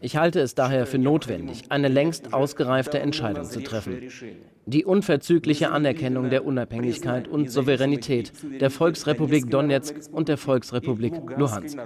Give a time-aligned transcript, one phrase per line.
[0.00, 4.08] Ich halte es daher für notwendig, eine längst ausgereifte Entscheidung zu treffen.
[4.66, 11.78] Die unverzügliche Anerkennung der Unabhängigkeit und Souveränität der Volksrepublik Donetsk und der Volksrepublik Luhansk.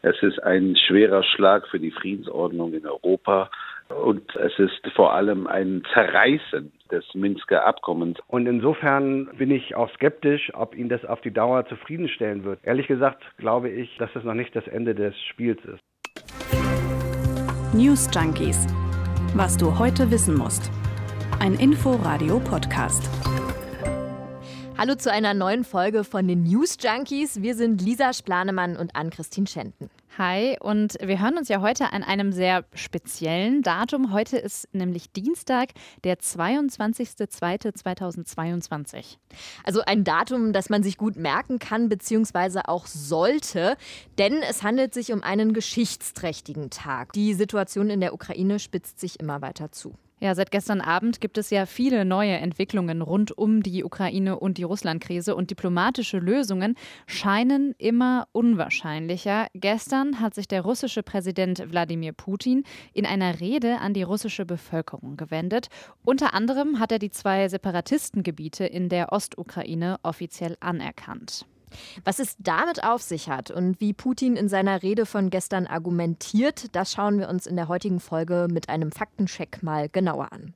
[0.00, 3.50] Es ist ein schwerer Schlag für die Friedensordnung in Europa
[3.90, 8.18] und es ist vor allem ein Zerreißen des Minsker Abkommens.
[8.28, 12.60] Und insofern bin ich auch skeptisch, ob ihn das auf die Dauer zufriedenstellen wird.
[12.62, 15.82] Ehrlich gesagt glaube ich, dass es noch nicht das Ende des Spiels ist.
[17.74, 18.66] News Junkies.
[19.34, 20.70] Was du heute wissen musst.
[21.38, 23.08] Ein Info-Radio-Podcast.
[24.78, 27.42] Hallo zu einer neuen Folge von den News Junkies.
[27.42, 29.90] Wir sind Lisa Splanemann und Ann-Christine Schenten.
[30.18, 34.12] Hi, und wir hören uns ja heute an einem sehr speziellen Datum.
[34.12, 35.70] Heute ist nämlich Dienstag,
[36.04, 39.18] der 22.02.2022.
[39.62, 43.76] Also ein Datum, das man sich gut merken kann, beziehungsweise auch sollte,
[44.18, 47.12] denn es handelt sich um einen geschichtsträchtigen Tag.
[47.12, 49.94] Die Situation in der Ukraine spitzt sich immer weiter zu.
[50.22, 54.56] Ja, seit gestern Abend gibt es ja viele neue Entwicklungen rund um die Ukraine und
[54.56, 56.76] die Russlandkrise und diplomatische Lösungen
[57.08, 59.48] scheinen immer unwahrscheinlicher.
[59.52, 65.16] Gestern hat sich der russische Präsident Wladimir Putin in einer Rede an die russische Bevölkerung
[65.16, 65.66] gewendet.
[66.04, 71.46] Unter anderem hat er die zwei Separatistengebiete in der Ostukraine offiziell anerkannt.
[72.04, 76.74] Was es damit auf sich hat und wie Putin in seiner Rede von gestern argumentiert,
[76.74, 80.54] das schauen wir uns in der heutigen Folge mit einem Faktencheck mal genauer an.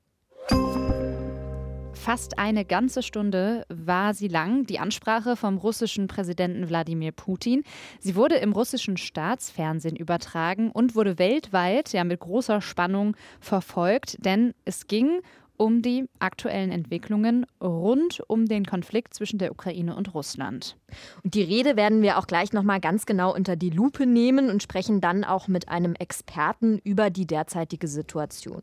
[2.06, 7.64] Fast eine ganze Stunde war sie lang, die Ansprache vom russischen Präsidenten Wladimir Putin.
[7.98, 14.54] Sie wurde im russischen Staatsfernsehen übertragen und wurde weltweit ja mit großer Spannung verfolgt, denn
[14.64, 15.20] es ging
[15.56, 20.76] um die aktuellen Entwicklungen rund um den Konflikt zwischen der Ukraine und Russland.
[21.22, 24.50] Und die Rede werden wir auch gleich noch mal ganz genau unter die Lupe nehmen
[24.50, 28.62] und sprechen dann auch mit einem Experten über die derzeitige Situation.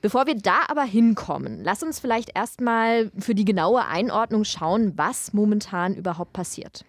[0.00, 5.32] Bevor wir da aber hinkommen, lass uns vielleicht erstmal für die genaue Einordnung schauen, was
[5.32, 6.84] momentan überhaupt passiert.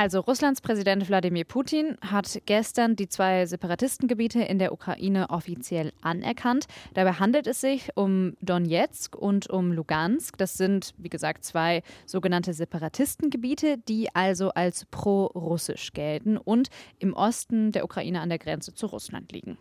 [0.00, 6.64] Also Russlands Präsident Wladimir Putin hat gestern die zwei Separatistengebiete in der Ukraine offiziell anerkannt.
[6.94, 10.38] Dabei handelt es sich um Donetsk und um Lugansk.
[10.38, 17.70] Das sind, wie gesagt, zwei sogenannte Separatistengebiete, die also als pro-russisch gelten und im Osten
[17.70, 19.58] der Ukraine an der Grenze zu Russland liegen.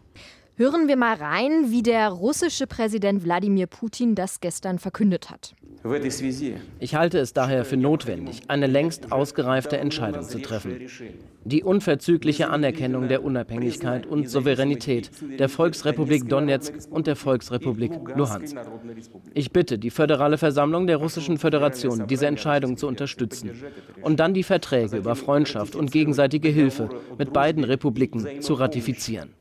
[0.59, 5.55] Hören wir mal rein, wie der russische Präsident Wladimir Putin das gestern verkündet hat.
[6.81, 10.81] Ich halte es daher für notwendig, eine längst ausgereifte Entscheidung zu treffen.
[11.45, 18.57] Die unverzügliche Anerkennung der Unabhängigkeit und Souveränität der Volksrepublik Donetsk und der Volksrepublik Luhansk.
[19.33, 23.51] Ich bitte die Föderale Versammlung der Russischen Föderation, diese Entscheidung zu unterstützen
[24.01, 29.38] und dann die Verträge über Freundschaft und gegenseitige Hilfe mit beiden Republiken zu ratifizieren.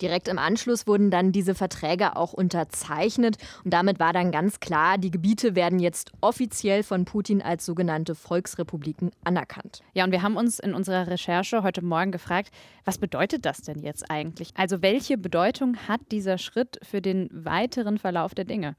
[0.00, 4.98] Direkt im Anschluss wurden dann diese Verträge auch unterzeichnet und damit war dann ganz klar,
[4.98, 9.82] die Gebiete werden jetzt offiziell von Putin als sogenannte Volksrepubliken anerkannt.
[9.94, 12.50] Ja, und wir haben uns in unserer Recherche heute Morgen gefragt,
[12.84, 14.50] was bedeutet das denn jetzt eigentlich?
[14.56, 18.74] Also welche Bedeutung hat dieser Schritt für den weiteren Verlauf der Dinge?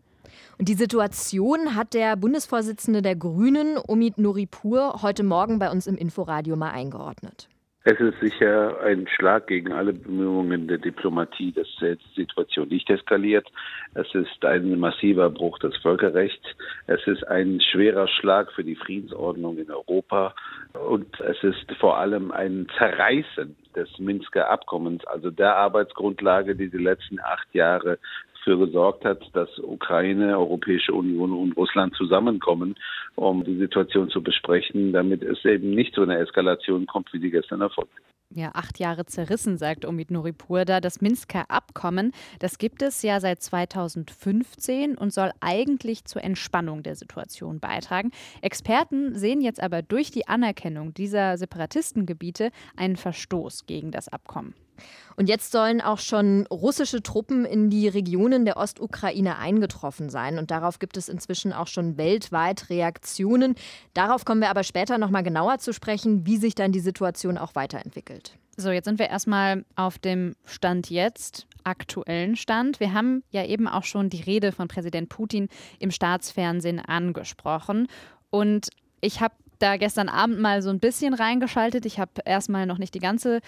[0.57, 5.95] Und die Situation hat der Bundesvorsitzende der Grünen, Omid Nuripur, heute Morgen bei uns im
[5.95, 7.47] Inforadio mal eingeordnet.
[7.87, 13.47] Es ist sicher ein Schlag gegen alle Bemühungen der Diplomatie, dass die Situation nicht eskaliert.
[13.93, 16.47] Es ist ein massiver Bruch des Völkerrechts.
[16.87, 20.33] Es ist ein schwerer Schlag für die Friedensordnung in Europa.
[20.73, 26.79] Und es ist vor allem ein Zerreißen des Minsker Abkommens, also der Arbeitsgrundlage, die die
[26.79, 27.99] letzten acht Jahre
[28.45, 32.75] dafür gesorgt hat, dass Ukraine, Europäische Union und Russland zusammenkommen,
[33.15, 37.31] um die Situation zu besprechen, damit es eben nicht zu einer Eskalation kommt, wie die
[37.31, 37.91] gestern erfolgt
[38.31, 40.81] ja, acht Jahre zerrissen, sagt Omid Nuripurda.
[40.81, 46.95] Das Minsker Abkommen, das gibt es ja seit 2015 und soll eigentlich zur Entspannung der
[46.95, 48.11] Situation beitragen.
[48.41, 54.55] Experten sehen jetzt aber durch die Anerkennung dieser Separatistengebiete einen Verstoß gegen das Abkommen.
[55.15, 60.37] Und jetzt sollen auch schon russische Truppen in die Regionen der Ostukraine eingetroffen sein.
[60.37, 63.55] Und darauf gibt es inzwischen auch schon weltweit Reaktionen.
[63.93, 67.55] Darauf kommen wir aber später nochmal genauer zu sprechen, wie sich dann die Situation auch
[67.55, 68.37] weiterentwickelt.
[68.57, 72.79] So, jetzt sind wir erstmal auf dem Stand jetzt, aktuellen Stand.
[72.79, 75.49] Wir haben ja eben auch schon die Rede von Präsident Putin
[75.79, 77.87] im Staatsfernsehen angesprochen.
[78.29, 78.69] Und
[79.01, 81.85] ich habe da gestern Abend mal so ein bisschen reingeschaltet.
[81.85, 83.41] Ich habe erstmal noch nicht die ganze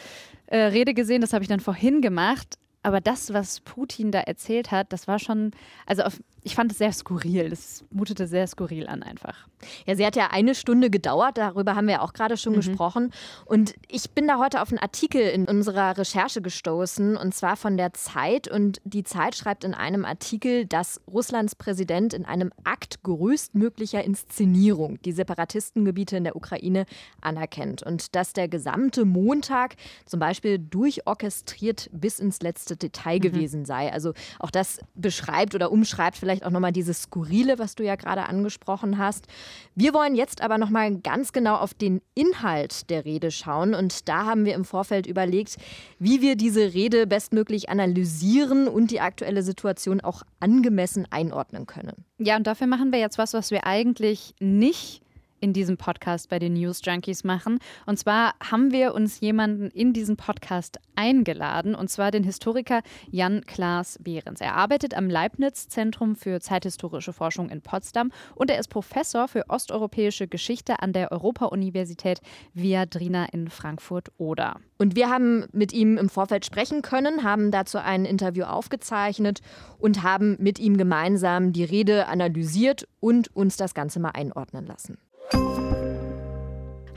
[0.48, 2.56] äh, Rede gesehen, das habe ich dann vorhin gemacht.
[2.83, 5.51] Aber das, was Putin da erzählt hat, das war schon,
[5.86, 7.50] also auf, ich fand es sehr skurril.
[7.50, 9.48] Das mutete sehr skurril an einfach.
[9.86, 12.57] Ja, sie hat ja eine Stunde gedauert, darüber haben wir auch gerade schon mhm.
[12.57, 13.12] gesprochen.
[13.45, 17.75] Und ich bin da heute auf einen Artikel in unserer Recherche gestoßen, und zwar von
[17.75, 18.48] der Zeit.
[18.48, 25.01] Und die Zeit schreibt in einem Artikel, dass Russlands Präsident in einem Akt größtmöglicher Inszenierung
[25.01, 26.86] die Separatistengebiete in der Ukraine
[27.19, 27.84] anerkennt.
[27.84, 29.75] Und dass der gesamte Montag
[30.06, 33.22] zum Beispiel durchorchestriert bis ins letzte Detail mhm.
[33.22, 33.92] gewesen sei.
[33.92, 37.95] Also auch das beschreibt oder umschreibt vielleicht vielleicht auch nochmal dieses Skurrile, was du ja
[37.95, 39.27] gerade angesprochen hast.
[39.75, 43.74] Wir wollen jetzt aber nochmal ganz genau auf den Inhalt der Rede schauen.
[43.74, 45.56] Und da haben wir im Vorfeld überlegt,
[46.00, 52.03] wie wir diese Rede bestmöglich analysieren und die aktuelle Situation auch angemessen einordnen können.
[52.18, 55.01] Ja, und dafür machen wir jetzt was, was wir eigentlich nicht
[55.39, 57.60] in diesem Podcast bei den News Junkies machen.
[57.86, 63.42] Und zwar haben wir uns jemanden in diesen Podcast eingeladen, und zwar den Historiker Jan
[63.45, 64.42] Klaas Behrens.
[64.42, 70.28] Er arbeitet am Leibniz-Zentrum für zeithistorische Forschung in Potsdam und er ist Professor für osteuropäische
[70.28, 72.22] Geschichte an der Europa-Universität
[72.54, 74.60] Viadrina in Frankfurt-Oder.
[74.78, 79.42] Und wir haben mit ihm im Vorfeld sprechen können, haben dazu ein Interview aufgezeichnet
[79.80, 84.98] und haben mit ihm gemeinsam die Rede analysiert und uns das Ganze mal einordnen lassen.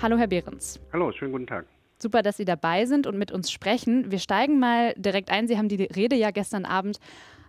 [0.03, 0.81] Hallo, Herr Behrens.
[0.95, 1.67] Hallo, schönen guten Tag.
[1.99, 4.11] Super, dass Sie dabei sind und mit uns sprechen.
[4.11, 5.47] Wir steigen mal direkt ein.
[5.47, 6.99] Sie haben die Rede ja gestern Abend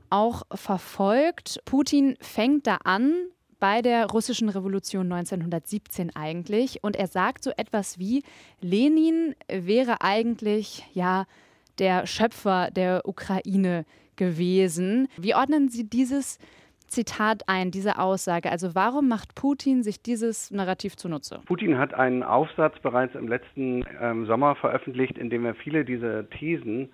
[0.09, 1.61] auch verfolgt.
[1.63, 3.13] Putin fängt da an
[3.61, 8.23] bei der russischen Revolution 1917 eigentlich und er sagt so etwas wie
[8.59, 11.27] Lenin wäre eigentlich ja
[11.79, 13.85] der Schöpfer der Ukraine
[14.17, 15.07] gewesen.
[15.15, 16.37] Wie ordnen Sie dieses
[16.91, 18.51] Zitat ein, diese Aussage?
[18.51, 21.39] Also warum macht Putin sich dieses Narrativ zunutze?
[21.45, 26.29] Putin hat einen Aufsatz bereits im letzten ähm, Sommer veröffentlicht, in dem er viele dieser
[26.29, 26.89] Thesen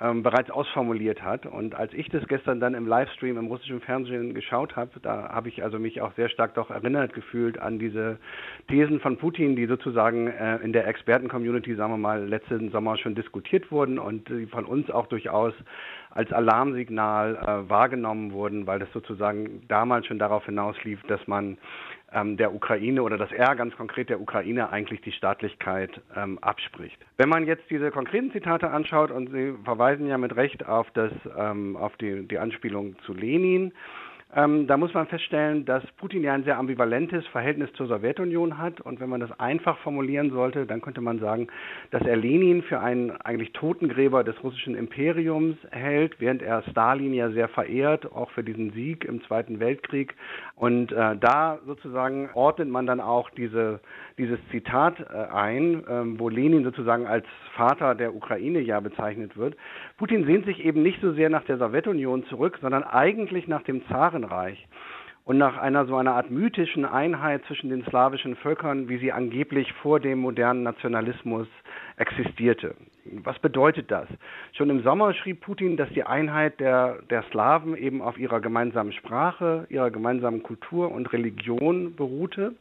[0.00, 1.46] ähm, bereits ausformuliert hat.
[1.46, 5.48] Und als ich das gestern dann im Livestream im russischen Fernsehen geschaut habe, da habe
[5.48, 8.18] ich also mich auch sehr stark doch erinnert gefühlt an diese
[8.68, 13.14] Thesen von Putin, die sozusagen äh, in der Experten-Community, sagen wir mal, letzten Sommer schon
[13.14, 15.54] diskutiert wurden und die von uns auch durchaus
[16.10, 21.58] als Alarmsignal äh, wahrgenommen wurden, weil das sozusagen damals schon darauf hinauslief, dass man
[22.12, 26.98] der Ukraine oder dass er ganz konkret der Ukraine eigentlich die Staatlichkeit ähm, abspricht.
[27.18, 31.12] Wenn man jetzt diese konkreten Zitate anschaut und Sie verweisen ja mit Recht auf das
[31.38, 33.72] ähm, auf die, die Anspielung zu Lenin,
[34.34, 38.80] ähm, da muss man feststellen, dass Putin ja ein sehr ambivalentes Verhältnis zur Sowjetunion hat.
[38.80, 41.48] Und wenn man das einfach formulieren sollte, dann könnte man sagen,
[41.90, 47.30] dass er Lenin für einen eigentlich Totengräber des russischen Imperiums hält, während er Stalin ja
[47.30, 50.14] sehr verehrt, auch für diesen Sieg im Zweiten Weltkrieg.
[50.54, 53.80] Und äh, da sozusagen ordnet man dann auch diese,
[54.16, 59.56] dieses Zitat äh, ein, äh, wo Lenin sozusagen als Vater der Ukraine ja bezeichnet wird.
[59.98, 63.84] Putin sehnt sich eben nicht so sehr nach der Sowjetunion zurück, sondern eigentlich nach dem
[64.20, 64.66] Zarenreich
[65.24, 69.72] und nach einer so einer Art mythischen Einheit zwischen den slawischen Völkern, wie sie angeblich
[69.74, 71.46] vor dem modernen Nationalismus
[71.96, 72.74] existierte.
[73.22, 74.08] Was bedeutet das?
[74.52, 78.92] Schon im Sommer schrieb Putin, dass die Einheit der, der Slawen eben auf ihrer gemeinsamen
[78.92, 82.54] Sprache, ihrer gemeinsamen Kultur und Religion beruhte.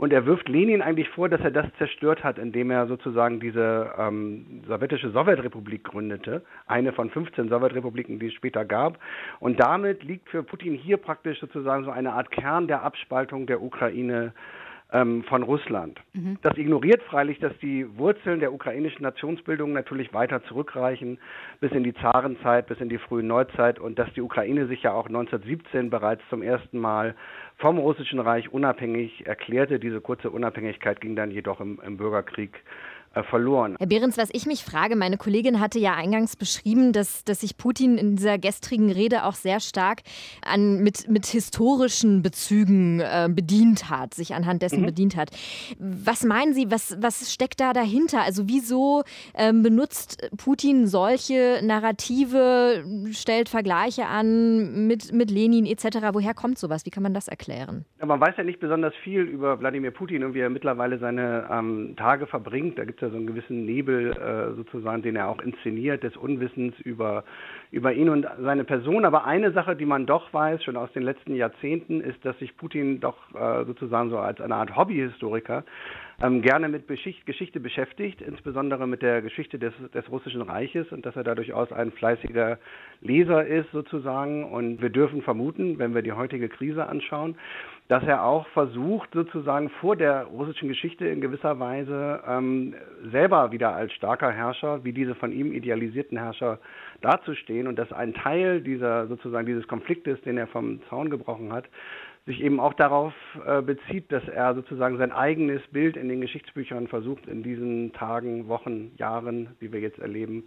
[0.00, 3.92] Und er wirft Lenin eigentlich vor, dass er das zerstört hat, indem er sozusagen diese
[3.98, 8.98] ähm, sowjetische Sowjetrepublik gründete, eine von 15 Sowjetrepubliken, die es später gab.
[9.40, 13.60] Und damit liegt für Putin hier praktisch sozusagen so eine Art Kern der Abspaltung der
[13.60, 14.32] Ukraine
[14.92, 16.00] ähm, von Russland.
[16.12, 16.38] Mhm.
[16.42, 21.18] Das ignoriert freilich, dass die Wurzeln der ukrainischen Nationsbildung natürlich weiter zurückreichen
[21.60, 24.92] bis in die Zarenzeit, bis in die frühe Neuzeit und dass die Ukraine sich ja
[24.92, 27.14] auch 1917 bereits zum ersten Mal
[27.58, 29.78] vom Russischen Reich unabhängig erklärte.
[29.78, 32.62] Diese kurze Unabhängigkeit ging dann jedoch im, im Bürgerkrieg
[33.12, 33.74] verloren.
[33.78, 37.56] Herr Behrens, was ich mich frage, meine Kollegin hatte ja eingangs beschrieben, dass, dass sich
[37.56, 40.02] Putin in dieser gestrigen Rede auch sehr stark
[40.42, 44.86] an, mit, mit historischen Bezügen äh, bedient hat, sich anhand dessen mhm.
[44.86, 45.30] bedient hat.
[45.78, 48.22] Was meinen Sie, was, was steckt da dahinter?
[48.22, 49.02] Also wieso
[49.34, 55.98] ähm, benutzt Putin solche Narrative, stellt Vergleiche an mit, mit Lenin etc.?
[56.12, 56.86] Woher kommt sowas?
[56.86, 57.84] Wie kann man das erklären?
[57.98, 61.48] Ja, man weiß ja nicht besonders viel über Wladimir Putin und wie er mittlerweile seine
[61.50, 62.78] ähm, Tage verbringt.
[62.78, 66.16] Da gibt gibt ja so einen gewissen Nebel äh, sozusagen, den er auch inszeniert, des
[66.16, 67.24] Unwissens über,
[67.70, 69.06] über ihn und seine Person.
[69.06, 72.56] Aber eine Sache, die man doch weiß, schon aus den letzten Jahrzehnten, ist, dass sich
[72.58, 75.64] Putin doch äh, sozusagen so als eine Art Hobbyhistoriker
[76.22, 81.06] ähm, gerne mit Beschicht, Geschichte beschäftigt, insbesondere mit der Geschichte des, des Russischen Reiches und
[81.06, 82.58] dass er da durchaus ein fleißiger
[83.00, 84.44] Leser ist sozusagen.
[84.44, 87.36] Und wir dürfen vermuten, wenn wir die heutige Krise anschauen,
[87.90, 92.72] dass er auch versucht, sozusagen vor der russischen Geschichte in gewisser Weise ähm,
[93.10, 96.60] selber wieder als starker Herrscher, wie diese von ihm idealisierten Herrscher,
[97.00, 101.64] dazustehen und dass ein Teil dieser sozusagen dieses Konfliktes, den er vom Zaun gebrochen hat,
[102.26, 103.12] sich eben auch darauf
[103.44, 108.46] äh, bezieht, dass er sozusagen sein eigenes Bild in den Geschichtsbüchern versucht, in diesen Tagen,
[108.46, 110.44] Wochen, Jahren, die wir jetzt erleben,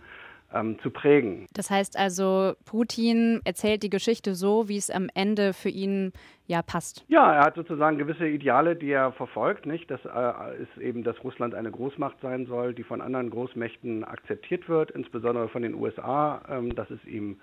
[0.54, 1.48] ähm, zu prägen.
[1.54, 6.14] Das heißt also, Putin erzählt die Geschichte so, wie es am Ende für ihn
[6.46, 7.06] ja passt.
[7.08, 9.66] Ja, er hat sozusagen gewisse Ideale, die er verfolgt.
[9.66, 14.04] Nicht, das äh, ist eben, dass Russland eine Großmacht sein soll, die von anderen Großmächten
[14.04, 16.42] akzeptiert wird, insbesondere von den USA.
[16.50, 17.40] Ähm, das ist ihm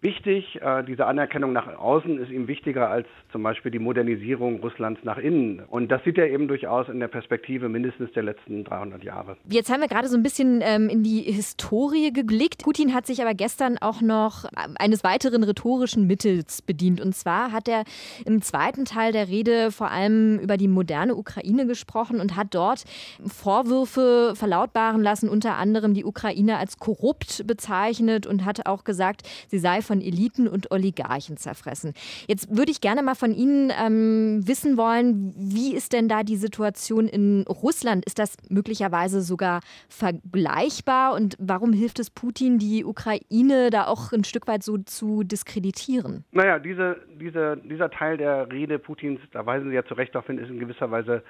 [0.00, 0.60] wichtig.
[0.62, 5.18] Äh, diese Anerkennung nach außen ist ihm wichtiger als zum Beispiel die Modernisierung Russlands nach
[5.18, 5.62] innen.
[5.68, 9.36] Und das sieht er eben durchaus in der Perspektive mindestens der letzten 300 Jahre.
[9.48, 12.62] Jetzt haben wir gerade so ein bisschen ähm, in die Historie geblickt.
[12.62, 14.44] Putin hat sich aber gestern auch noch
[14.78, 17.00] eines weiteren rhetorischen Mittels bedient.
[17.00, 17.84] Und zwar hat er
[18.24, 22.84] im zweiten Teil der Rede vor allem über die moderne Ukraine gesprochen und hat dort
[23.26, 29.58] Vorwürfe verlautbaren lassen, unter anderem die Ukraine als korrupt bezeichnet und hat auch gesagt, sie
[29.58, 31.92] sei von Eliten und Oligarchen zerfressen.
[32.26, 36.36] Jetzt würde ich gerne mal von Ihnen ähm, wissen wollen, wie ist denn da die
[36.36, 38.04] Situation in Russland?
[38.04, 41.14] Ist das möglicherweise sogar vergleichbar?
[41.14, 46.24] Und warum hilft es Putin, die Ukraine da auch ein Stück weit so zu diskreditieren?
[46.32, 50.26] Naja, diese, diese, dieser Teil der Rede Putins, da weisen Sie ja zu Recht darauf
[50.26, 51.22] hin, ist in gewisser Weise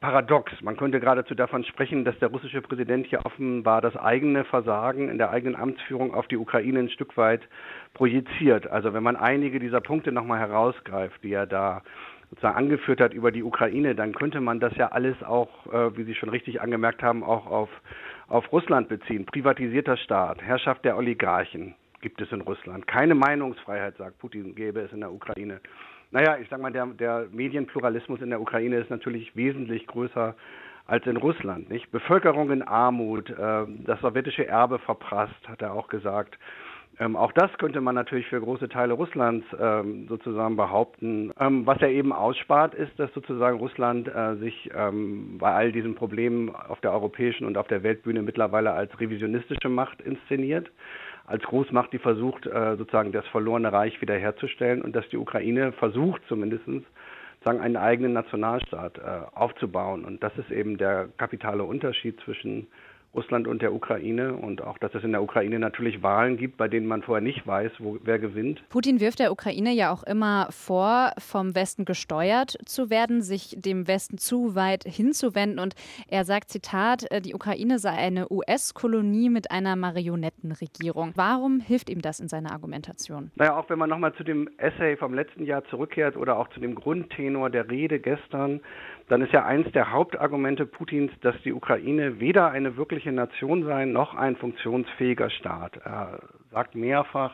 [0.00, 0.52] paradox.
[0.62, 5.18] Man könnte geradezu davon sprechen, dass der russische Präsident hier offenbar das eigene Versagen in
[5.18, 7.42] der eigenen Amtsführung auf die Ukraine ein Stück weit
[7.94, 8.66] projiziert.
[8.68, 11.82] Also wenn man einige dieser Punkte nochmal herausgreift, die er da
[12.30, 16.04] sozusagen angeführt hat über die Ukraine, dann könnte man das ja alles auch, äh, wie
[16.04, 17.68] Sie schon richtig angemerkt haben, auch auf,
[18.28, 19.26] auf Russland beziehen.
[19.26, 22.86] Privatisierter Staat, Herrschaft der Oligarchen gibt es in Russland.
[22.86, 25.60] Keine Meinungsfreiheit, sagt Putin, gäbe es in der Ukraine.
[26.12, 30.34] Naja, ich sage mal, der, der Medienpluralismus in der Ukraine ist natürlich wesentlich größer
[30.86, 31.70] als in Russland.
[31.70, 31.90] Nicht?
[31.92, 36.36] Bevölkerung in Armut, äh, das sowjetische Erbe verprasst, hat er auch gesagt.
[37.00, 41.32] Ähm, auch das könnte man natürlich für große Teile Russlands ähm, sozusagen behaupten.
[41.40, 45.94] Ähm, was er eben ausspart, ist, dass sozusagen Russland äh, sich ähm, bei all diesen
[45.94, 50.70] Problemen auf der europäischen und auf der Weltbühne mittlerweile als revisionistische Macht inszeniert
[51.26, 56.20] als Großmacht, die versucht, äh, sozusagen das verlorene Reich wiederherzustellen und dass die Ukraine versucht
[56.26, 56.64] zumindest
[57.44, 59.02] sagen, einen eigenen Nationalstaat äh,
[59.34, 60.04] aufzubauen.
[60.04, 62.66] Und das ist eben der kapitale Unterschied zwischen
[63.14, 66.68] Russland und der Ukraine und auch, dass es in der Ukraine natürlich Wahlen gibt, bei
[66.68, 68.62] denen man vorher nicht weiß, wo, wer gewinnt.
[68.68, 73.88] Putin wirft der Ukraine ja auch immer vor, vom Westen gesteuert zu werden, sich dem
[73.88, 75.58] Westen zu weit hinzuwenden.
[75.58, 75.74] Und
[76.08, 81.12] er sagt, Zitat, äh, die Ukraine sei eine US-Kolonie mit einer Marionettenregierung.
[81.16, 83.32] Warum hilft ihm das in seiner Argumentation?
[83.34, 86.60] Naja, auch wenn man nochmal zu dem Essay vom letzten Jahr zurückkehrt oder auch zu
[86.60, 88.60] dem Grundtenor der Rede gestern,
[89.10, 93.84] dann ist ja eins der Hauptargumente Putins, dass die Ukraine weder eine wirkliche Nation sei
[93.84, 95.78] noch ein funktionsfähiger Staat.
[95.78, 96.20] Er
[96.52, 97.32] sagt mehrfach,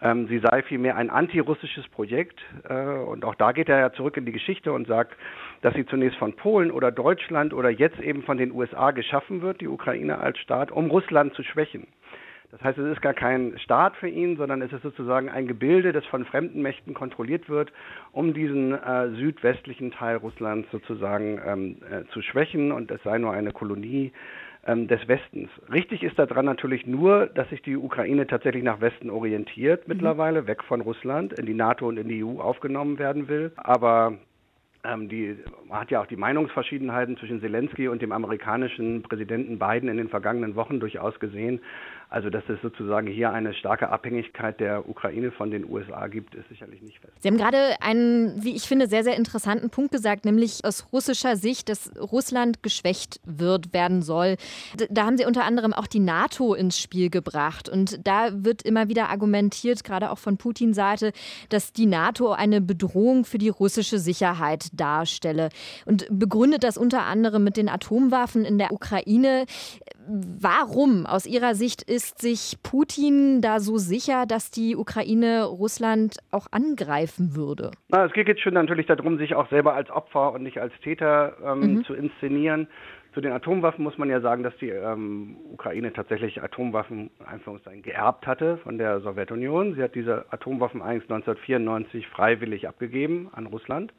[0.00, 2.40] ähm, sie sei vielmehr ein antirussisches Projekt.
[2.66, 5.14] Äh, und auch da geht er ja zurück in die Geschichte und sagt,
[5.60, 9.60] dass sie zunächst von Polen oder Deutschland oder jetzt eben von den USA geschaffen wird,
[9.60, 11.88] die Ukraine als Staat, um Russland zu schwächen.
[12.52, 15.92] Das heißt, es ist gar kein Staat für ihn, sondern es ist sozusagen ein Gebilde,
[15.92, 17.72] das von fremden Mächten kontrolliert wird,
[18.12, 23.32] um diesen äh, südwestlichen Teil Russlands sozusagen ähm, äh, zu schwächen und es sei nur
[23.32, 24.12] eine Kolonie
[24.66, 25.48] ähm, des Westens.
[25.72, 29.94] Richtig ist daran natürlich nur, dass sich die Ukraine tatsächlich nach Westen orientiert mhm.
[29.94, 33.52] mittlerweile, weg von Russland, in die NATO und in die EU aufgenommen werden will.
[33.56, 34.18] Aber
[34.84, 35.36] die,
[35.68, 40.08] man hat ja auch die Meinungsverschiedenheiten zwischen Zelensky und dem amerikanischen Präsidenten Biden in den
[40.08, 41.60] vergangenen Wochen durchaus gesehen.
[42.08, 46.46] Also, dass es sozusagen hier eine starke Abhängigkeit der Ukraine von den USA gibt, ist
[46.50, 47.14] sicherlich nicht fest.
[47.20, 51.36] Sie haben gerade einen, wie ich finde, sehr, sehr interessanten Punkt gesagt, nämlich aus russischer
[51.36, 54.36] Sicht, dass Russland geschwächt wird, werden soll.
[54.90, 57.70] Da haben Sie unter anderem auch die NATO ins Spiel gebracht.
[57.70, 61.12] Und da wird immer wieder argumentiert, gerade auch von Putins Seite,
[61.48, 65.50] dass die NATO eine Bedrohung für die russische Sicherheit darstelle.
[65.86, 69.46] Und begründet das unter anderem mit den Atomwaffen in der Ukraine.
[70.06, 76.46] Warum aus Ihrer Sicht ist sich Putin da so sicher, dass die Ukraine Russland auch
[76.50, 77.70] angreifen würde?
[77.88, 80.72] Na, es geht jetzt schon natürlich darum, sich auch selber als Opfer und nicht als
[80.82, 81.84] Täter ähm, mhm.
[81.84, 82.66] zu inszenieren.
[83.14, 88.26] Zu den Atomwaffen muss man ja sagen, dass die ähm, Ukraine tatsächlich Atomwaffen Anführungszeichen geerbt
[88.26, 89.74] hatte von der Sowjetunion.
[89.74, 93.92] Sie hat diese Atomwaffen eigentlich 1994 freiwillig abgegeben an Russland.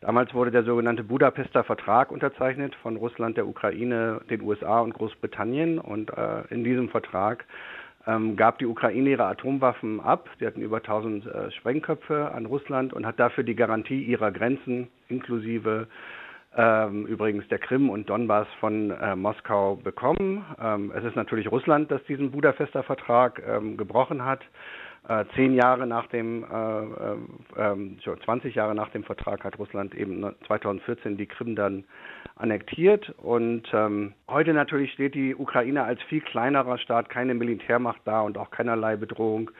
[0.00, 5.80] Damals wurde der sogenannte Budapester Vertrag unterzeichnet von Russland, der Ukraine, den USA und Großbritannien.
[5.80, 7.44] Und äh, in diesem Vertrag
[8.06, 10.28] ähm, gab die Ukraine ihre Atomwaffen ab.
[10.38, 14.86] Sie hatten über 1000 äh, Sprengköpfe an Russland und hat dafür die Garantie ihrer Grenzen
[15.08, 15.88] inklusive
[16.56, 20.44] ähm, übrigens der Krim und Donbass von äh, Moskau bekommen.
[20.60, 24.40] Ähm, es ist natürlich Russland, das diesen Budapester Vertrag ähm, gebrochen hat.
[25.08, 30.24] Äh, zehn Jahre nach dem, äh, 20 äh, Jahre nach dem Vertrag hat Russland eben
[30.46, 31.84] 2014 die Krim dann
[32.36, 33.12] annektiert.
[33.18, 38.38] Und ähm, heute natürlich steht die Ukraine als viel kleinerer Staat, keine Militärmacht da und
[38.38, 39.50] auch keinerlei Bedrohung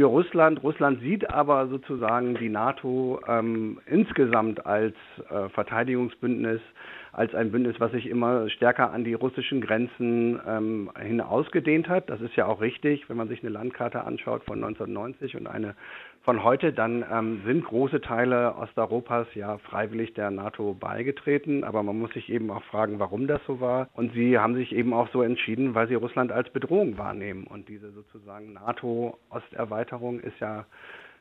[0.00, 0.62] für Russland.
[0.62, 4.94] Russland sieht aber sozusagen die NATO ähm, insgesamt als
[5.28, 6.62] äh, Verteidigungsbündnis,
[7.12, 12.08] als ein Bündnis, was sich immer stärker an die russischen Grenzen ähm, hin ausgedehnt hat.
[12.10, 15.74] Das ist ja auch richtig, wenn man sich eine Landkarte anschaut von 1990 und eine
[16.22, 21.64] von heute, dann ähm, sind große Teile Osteuropas ja freiwillig der NATO beigetreten.
[21.64, 23.88] Aber man muss sich eben auch fragen, warum das so war.
[23.94, 27.46] Und sie haben sich eben auch so entschieden, weil sie Russland als Bedrohung wahrnehmen.
[27.46, 30.66] Und diese sozusagen NATO-Osterweiterung ist ja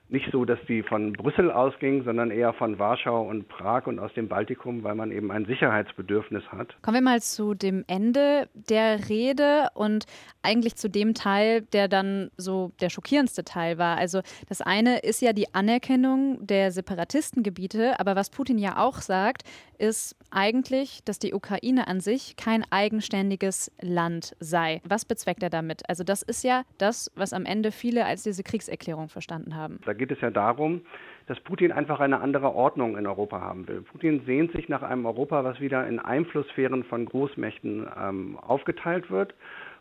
[0.10, 4.14] nicht so, dass die von Brüssel ausging, sondern eher von Warschau und Prag und aus
[4.14, 6.76] dem Baltikum, weil man eben ein Sicherheitsbedürfnis hat.
[6.82, 10.06] Kommen wir mal zu dem Ende der Rede und
[10.42, 13.98] eigentlich zu dem Teil, der dann so der schockierendste Teil war.
[13.98, 19.44] Also das eine ist ja die Anerkennung der Separatistengebiete, aber was Putin ja auch sagt,
[19.78, 24.82] ist eigentlich, dass die Ukraine an sich kein eigenständiges Land sei.
[24.84, 25.88] Was bezweckt er damit?
[25.90, 29.80] Also das ist ja das, was am Ende viele als diese Kriegserklärung verstanden haben.
[29.86, 30.82] Da geht es ja darum,
[31.28, 33.82] dass Putin einfach eine andere Ordnung in Europa haben will.
[33.82, 39.36] Putin sehnt sich nach einem Europa, was wieder in Einflusssphären von Großmächten ähm, aufgeteilt wird,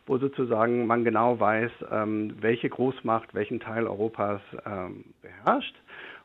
[0.06, 5.74] wo sozusagen man genau weiß, ähm, welche Großmacht welchen Teil Europas ähm, beherrscht.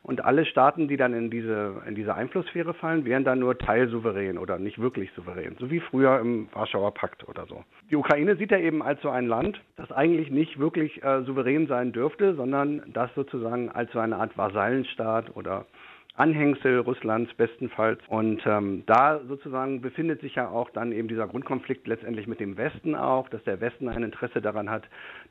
[0.04, 4.38] Und alle Staaten, die dann in diese, in diese Einflusssphäre fallen, wären dann nur teilsouverän
[4.38, 7.64] oder nicht wirklich souverän, so wie früher im Warschauer Pakt oder so.
[7.90, 11.68] Die Ukraine sieht er eben als so ein Land, das eigentlich nicht wirklich äh, souverän
[11.68, 15.66] sein dürfte, sondern das sozusagen als so eine Art Vasallenstaat oder
[16.16, 18.00] Anhängsel Russlands bestenfalls.
[18.08, 22.56] Und ähm, da sozusagen befindet sich ja auch dann eben dieser Grundkonflikt letztendlich mit dem
[22.56, 24.84] Westen auch, dass der Westen ein Interesse daran hat,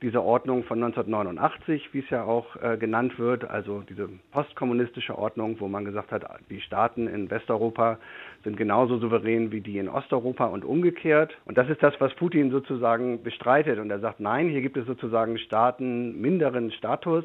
[0.03, 5.61] diese Ordnung von 1989, wie es ja auch äh, genannt wird, also diese postkommunistische Ordnung,
[5.61, 7.99] wo man gesagt hat, die Staaten in Westeuropa
[8.43, 11.39] sind genauso souverän wie die in Osteuropa und umgekehrt.
[11.45, 13.79] Und das ist das, was Putin sozusagen bestreitet.
[13.79, 17.25] Und er sagt, nein, hier gibt es sozusagen Staaten minderen Status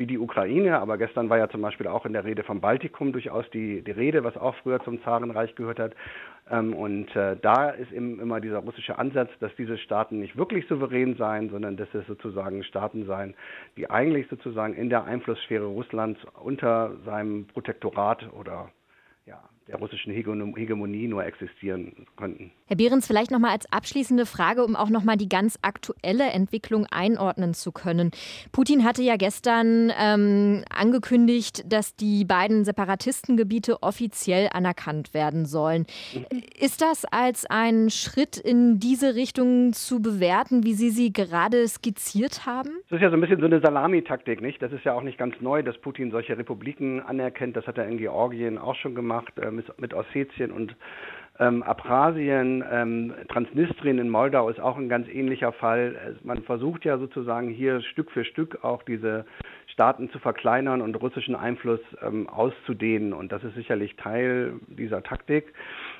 [0.00, 3.12] wie die Ukraine, aber gestern war ja zum Beispiel auch in der Rede vom Baltikum
[3.12, 5.94] durchaus die, die Rede, was auch früher zum Zarenreich gehört hat.
[6.50, 10.66] Ähm, und äh, da ist eben immer dieser russische Ansatz, dass diese Staaten nicht wirklich
[10.66, 13.34] souverän seien, sondern dass es sozusagen Staaten seien,
[13.76, 18.70] die eigentlich sozusagen in der Einflusssphäre Russlands unter seinem Protektorat oder
[19.26, 22.50] ja, der russischen Hegemonie nur existieren könnten.
[22.66, 26.24] Herr Behrens, vielleicht noch mal als abschließende Frage, um auch noch mal die ganz aktuelle
[26.30, 28.10] Entwicklung einordnen zu können.
[28.52, 35.86] Putin hatte ja gestern ähm, angekündigt, dass die beiden Separatistengebiete offiziell anerkannt werden sollen.
[36.14, 36.42] Mhm.
[36.58, 42.46] Ist das als ein Schritt in diese Richtung zu bewerten, wie Sie sie gerade skizziert
[42.46, 42.70] haben?
[42.88, 44.60] Das ist ja so ein bisschen so eine Salamitaktik, nicht?
[44.62, 47.56] Das ist ja auch nicht ganz neu, dass Putin solche Republiken anerkennt.
[47.56, 49.09] Das hat er in Georgien auch schon gemacht.
[49.42, 50.76] Ähm, mit, mit Ossetien und
[51.38, 56.16] ähm, Abchasien, ähm, Transnistrien in Moldau ist auch ein ganz ähnlicher Fall.
[56.22, 59.24] Man versucht ja sozusagen hier Stück für Stück auch diese
[59.66, 63.14] Staaten zu verkleinern und russischen Einfluss ähm, auszudehnen.
[63.14, 65.54] Und das ist sicherlich Teil dieser Taktik.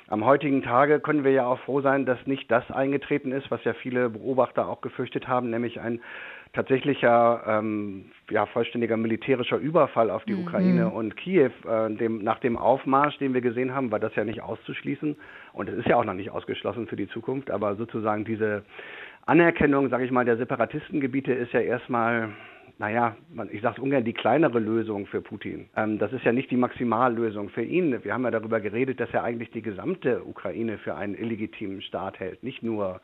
[0.07, 3.63] Am heutigen Tage können wir ja auch froh sein, dass nicht das eingetreten ist, was
[3.63, 6.01] ja viele Beobachter auch gefürchtet haben, nämlich ein
[6.53, 10.41] tatsächlicher ähm, ja, vollständiger militärischer Überfall auf die mhm.
[10.41, 11.51] Ukraine und Kiew.
[11.67, 15.15] Äh, dem, nach dem Aufmarsch, den wir gesehen haben, war das ja nicht auszuschließen
[15.53, 18.63] und es ist ja auch noch nicht ausgeschlossen für die Zukunft, aber sozusagen diese
[19.25, 22.29] Anerkennung, sage ich mal, der Separatistengebiete ist ja erstmal
[22.81, 23.15] naja,
[23.51, 25.69] ich sage es ungern, die kleinere Lösung für Putin.
[25.77, 28.03] Ähm, das ist ja nicht die Maximallösung für ihn.
[28.03, 32.19] Wir haben ja darüber geredet, dass er eigentlich die gesamte Ukraine für einen illegitimen Staat
[32.19, 32.41] hält.
[32.41, 32.99] Nicht nur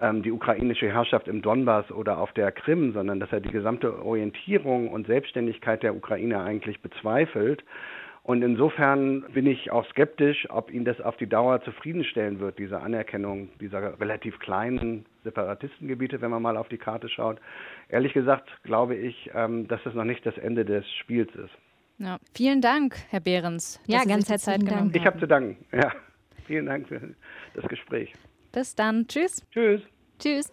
[0.00, 4.02] ähm, die ukrainische Herrschaft im Donbass oder auf der Krim, sondern dass er die gesamte
[4.02, 7.62] Orientierung und Selbstständigkeit der Ukraine eigentlich bezweifelt.
[8.28, 12.78] Und insofern bin ich auch skeptisch, ob ihn das auf die Dauer zufriedenstellen wird, diese
[12.78, 17.38] Anerkennung dieser relativ kleinen Separatistengebiete, wenn man mal auf die Karte schaut.
[17.88, 21.54] Ehrlich gesagt glaube ich, ähm, dass das noch nicht das Ende des Spiels ist.
[21.96, 22.18] Ja.
[22.34, 23.80] Vielen Dank, Herr Behrens.
[23.86, 24.94] Ja, ganz herzlichen Dank.
[24.94, 25.56] Ich habe zu danken.
[25.72, 25.90] Ja.
[26.46, 27.00] Vielen Dank für
[27.54, 28.12] das Gespräch.
[28.52, 29.06] Bis dann.
[29.08, 29.42] Tschüss.
[29.50, 29.80] Tschüss.
[30.18, 30.52] Tschüss.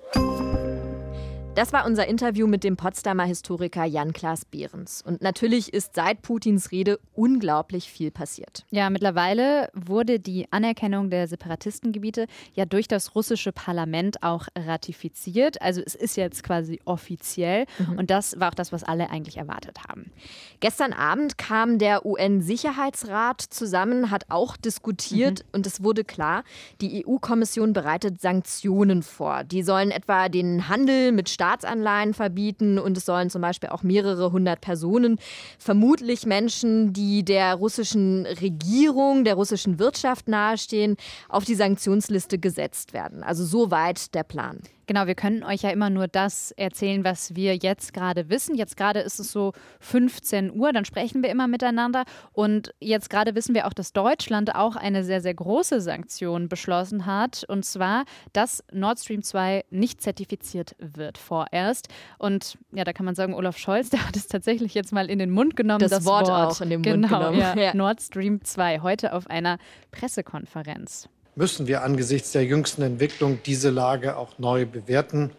[1.56, 5.02] Das war unser Interview mit dem Potsdamer Historiker Jan-Klaas Behrens.
[5.02, 8.66] Und natürlich ist seit Putins Rede unglaublich viel passiert.
[8.72, 15.62] Ja, mittlerweile wurde die Anerkennung der Separatistengebiete ja durch das russische Parlament auch ratifiziert.
[15.62, 17.68] Also es ist jetzt quasi offiziell.
[17.80, 18.00] Mhm.
[18.00, 20.12] Und das war auch das, was alle eigentlich erwartet haben.
[20.60, 25.50] Gestern Abend kam der UN-Sicherheitsrat zusammen, hat auch diskutiert mhm.
[25.54, 26.44] und es wurde klar,
[26.82, 29.46] die EU-Kommission bereitet Sanktionen vor.
[29.46, 33.84] Die sollen etwa den Handel mit Staaten Staatsanleihen verbieten und es sollen zum Beispiel auch
[33.84, 35.20] mehrere hundert Personen,
[35.60, 40.98] vermutlich Menschen, die der russischen Regierung, der russischen Wirtschaft nahestehen,
[41.30, 43.22] auf die Sanktionsliste gesetzt werden.
[43.22, 44.60] Also soweit der Plan.
[44.88, 48.56] Genau, wir können euch ja immer nur das erzählen, was wir jetzt gerade wissen.
[48.56, 52.04] Jetzt gerade ist es so 15 Uhr, dann sprechen wir immer miteinander.
[52.34, 57.06] Und jetzt gerade wissen wir auch, dass Deutschland auch eine sehr, sehr große Sanktion beschlossen
[57.06, 57.44] hat.
[57.48, 61.88] Und zwar, dass Nord Stream 2 nicht zertifiziert wird vorerst.
[62.20, 65.20] Und ja, da kann man sagen, Olaf Scholz, der hat es tatsächlich jetzt mal in
[65.20, 65.80] den Mund genommen.
[65.80, 67.40] Das, das Wort, Wort, auch in den Mund genau, genommen.
[67.40, 67.74] Ja, ja.
[67.76, 69.58] Nord Stream 2, heute auf einer
[69.92, 75.32] Pressekonferenz müssen wir angesichts der jüngsten Entwicklung diese Lage auch neu bewerten,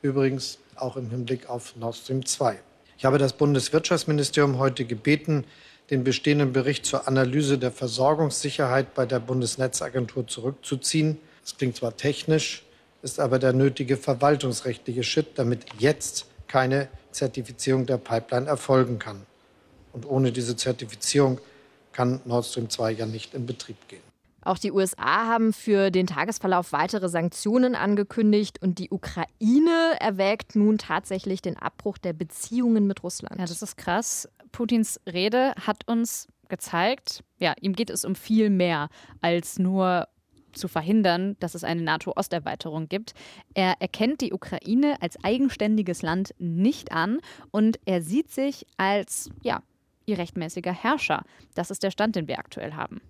[0.00, 2.58] übrigens auch im Hinblick auf Nord Stream 2.
[2.96, 5.44] Ich habe das Bundeswirtschaftsministerium heute gebeten,
[5.90, 11.18] den bestehenden Bericht zur Analyse der Versorgungssicherheit bei der Bundesnetzagentur zurückzuziehen.
[11.42, 12.64] Das klingt zwar technisch,
[13.02, 19.26] ist aber der nötige verwaltungsrechtliche Schritt, damit jetzt keine Zertifizierung der Pipeline erfolgen kann.
[19.92, 21.40] Und ohne diese Zertifizierung
[21.92, 24.11] kann Nord Stream 2 ja nicht in Betrieb gehen.
[24.44, 30.78] Auch die USA haben für den Tagesverlauf weitere Sanktionen angekündigt und die Ukraine erwägt nun
[30.78, 33.38] tatsächlich den Abbruch der Beziehungen mit Russland.
[33.38, 34.28] Ja, das ist krass.
[34.50, 38.88] Putins Rede hat uns gezeigt, ja, ihm geht es um viel mehr
[39.20, 40.08] als nur
[40.52, 43.14] zu verhindern, dass es eine NATO-Osterweiterung gibt.
[43.54, 49.62] Er erkennt die Ukraine als eigenständiges Land nicht an und er sieht sich als ja,
[50.06, 51.24] ihr rechtmäßiger Herrscher.
[51.54, 53.00] Das ist der Stand, den wir aktuell haben.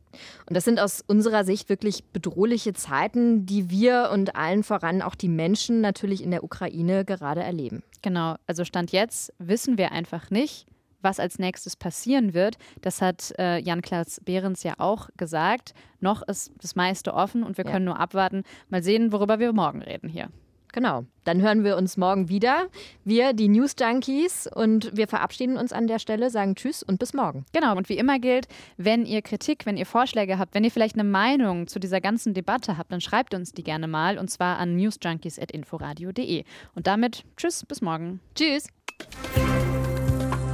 [0.47, 5.15] Und das sind aus unserer Sicht wirklich bedrohliche Zeiten, die wir und allen voran auch
[5.15, 7.83] die Menschen natürlich in der Ukraine gerade erleben.
[8.03, 10.67] Genau, also Stand jetzt wissen wir einfach nicht,
[11.03, 12.57] was als nächstes passieren wird.
[12.81, 15.75] Das hat äh, Jan-Klaas Behrens ja auch gesagt.
[16.01, 17.93] Noch ist das meiste offen und wir können ja.
[17.93, 18.45] nur abwarten.
[18.69, 20.29] Mal sehen, worüber wir morgen reden hier.
[20.73, 21.05] Genau.
[21.25, 22.67] Dann hören wir uns morgen wieder.
[23.05, 27.15] Wir, die News Junkies, und wir verabschieden uns an der Stelle, sagen Tschüss und bis
[27.15, 27.45] morgen.
[27.53, 27.77] Genau.
[27.77, 31.05] Und wie immer gilt, wenn ihr Kritik, wenn ihr Vorschläge habt, wenn ihr vielleicht eine
[31.05, 34.75] Meinung zu dieser ganzen Debatte habt, dann schreibt uns die gerne mal und zwar an
[34.77, 36.45] newsjunkies.inforadio.de.
[36.75, 38.21] Und damit Tschüss, bis morgen.
[38.35, 38.67] Tschüss.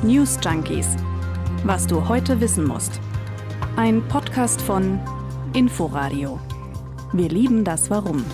[0.03, 0.97] News Junkies.
[1.65, 3.01] Was du heute wissen musst.
[3.77, 5.01] Ein Podcast von
[5.55, 6.39] Inforadio.
[7.13, 8.25] Wir lieben das Warum.